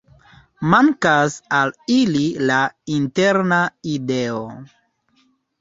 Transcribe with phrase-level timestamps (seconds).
[0.73, 2.57] Mankas al ili la
[2.97, 3.63] interna
[3.97, 4.43] ideo.